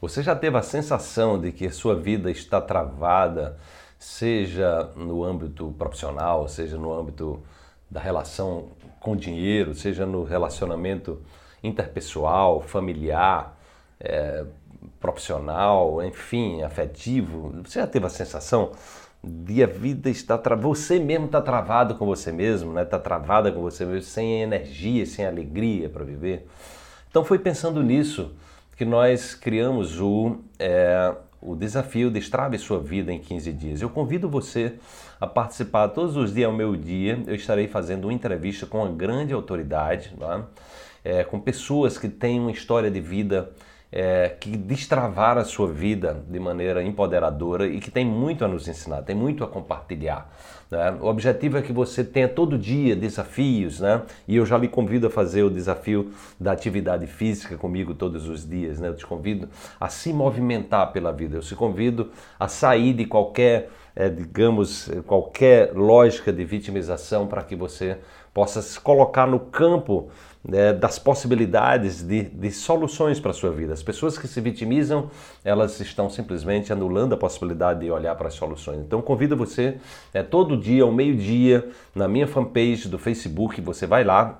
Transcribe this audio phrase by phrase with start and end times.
[0.00, 3.56] Você já teve a sensação de que sua vida está travada,
[3.98, 7.42] seja no âmbito profissional, seja no âmbito
[7.90, 8.68] da relação
[9.00, 11.20] com dinheiro, seja no relacionamento
[11.64, 13.58] interpessoal, familiar,
[13.98, 14.44] é,
[15.00, 17.52] profissional, enfim, afetivo?
[17.64, 18.70] Você já teve a sensação
[19.22, 22.82] de a vida estar travada, você mesmo está travado com você mesmo, né?
[22.82, 26.46] Está travada com você mesmo, sem energia, sem alegria para viver?
[27.10, 28.32] Então foi pensando nisso
[28.78, 33.82] que nós criamos o, é, o desafio Destrave Sua Vida em 15 dias.
[33.82, 34.74] Eu convido você
[35.20, 37.20] a participar todos os dias ao meu dia.
[37.26, 41.18] Eu estarei fazendo uma entrevista com uma grande autoridade, é?
[41.20, 43.50] É, com pessoas que têm uma história de vida
[43.90, 48.68] é, que destravar a sua vida de maneira empoderadora e que tem muito a nos
[48.68, 50.30] ensinar, tem muito a compartilhar.
[50.70, 50.98] Né?
[51.00, 54.02] O objetivo é que você tenha todo dia desafios, né?
[54.26, 58.46] E eu já lhe convido a fazer o desafio da atividade física comigo todos os
[58.46, 58.88] dias, né?
[58.88, 59.48] Eu te convido
[59.80, 65.72] a se movimentar pela vida, eu te convido a sair de qualquer, é, digamos, qualquer
[65.72, 67.96] lógica de vitimização para que você
[68.38, 70.10] possa se colocar no campo
[70.48, 73.72] né, das possibilidades de, de soluções para a sua vida.
[73.72, 75.10] As pessoas que se vitimizam,
[75.44, 78.78] elas estão simplesmente anulando a possibilidade de olhar para as soluções.
[78.78, 79.78] Então convido você,
[80.14, 84.38] é, todo dia, ao meio-dia, na minha fanpage do Facebook, você vai lá,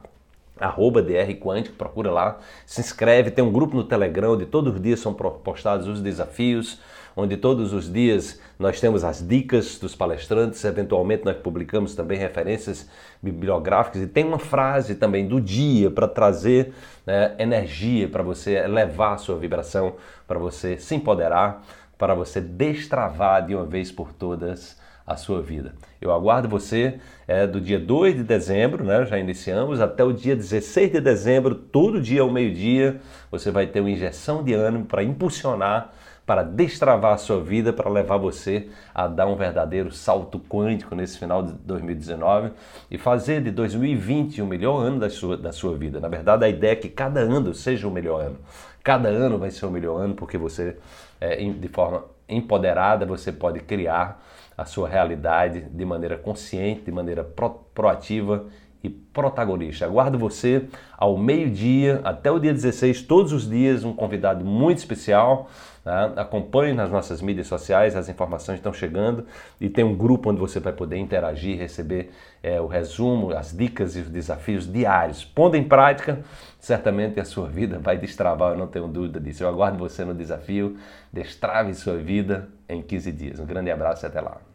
[0.60, 4.80] arroba DR Quântico, procura lá, se inscreve, tem um grupo no Telegram onde todos os
[4.80, 6.80] dias são postados os desafios,
[7.16, 12.88] onde todos os dias nós temos as dicas dos palestrantes, eventualmente nós publicamos também referências
[13.20, 16.72] bibliográficas e tem uma frase também do dia para trazer
[17.04, 19.94] né, energia para você elevar a sua vibração,
[20.28, 21.64] para você se empoderar,
[21.98, 25.72] para você destravar de uma vez por todas a sua vida.
[26.00, 30.36] Eu aguardo você é, do dia 2 de dezembro, né, já iniciamos, até o dia
[30.36, 35.02] 16 de dezembro, todo dia ao meio-dia, você vai ter uma injeção de ânimo para
[35.02, 35.92] impulsionar,
[36.26, 41.18] para destravar a sua vida, para levar você a dar um verdadeiro salto quântico nesse
[41.18, 42.52] final de 2019
[42.90, 45.98] e fazer de 2020 o melhor ano da sua, da sua vida.
[45.98, 48.36] Na verdade, a ideia é que cada ano seja o melhor ano.
[48.84, 50.76] Cada ano vai ser o melhor ano porque você,
[51.18, 54.22] é, de forma empoderada, você pode criar
[54.56, 58.46] a sua realidade de maneira consciente, de maneira pro, proativa
[58.82, 59.84] e protagonista.
[59.84, 60.66] Aguardo você
[60.96, 65.48] ao meio-dia até o dia 16, todos os dias, um convidado muito especial.
[65.82, 66.12] Tá?
[66.16, 69.24] Acompanhe nas nossas mídias sociais, as informações estão chegando
[69.60, 72.10] e tem um grupo onde você vai poder interagir, receber
[72.42, 75.24] é, o resumo, as dicas e os desafios diários.
[75.24, 76.20] Pondo em prática,
[76.60, 79.42] certamente a sua vida vai destravar, eu não tenho dúvida disso.
[79.42, 80.76] Eu aguardo você no desafio
[81.12, 83.40] Destrave Sua Vida em 15 dias.
[83.40, 84.47] Um grande abraço e até lá.